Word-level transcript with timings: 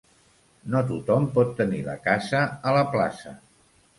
No 0.75 0.79
tothom 0.91 1.27
pot 1.35 1.51
tenir 1.59 1.83
la 1.89 1.97
casa 2.07 2.41
a 2.71 2.75
la 2.79 2.83
plaça. 2.97 3.37